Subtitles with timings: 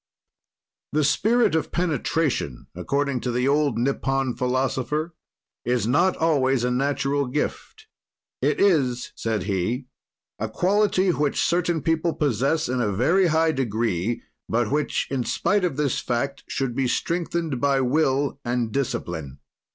[0.93, 5.13] The spirit of penetration, according to the old Nippon philosopher,
[5.63, 7.85] is not always a natural gift.
[8.41, 9.85] "It is," said he,
[10.39, 15.61] "a quality which certain people possess in a very high degree but which in spite
[15.75, 19.37] this fact should be strengthened by will and discipline.